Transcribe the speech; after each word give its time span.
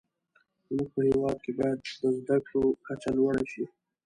زموږ 0.67 0.87
په 0.93 1.01
هیواد 1.09 1.37
کې 1.43 1.51
باید 1.59 1.79
د 2.01 2.03
زده 2.17 2.37
کړو 2.47 2.63
کچه 2.85 3.09
لوړه 3.17 3.43
شې. 3.51 3.65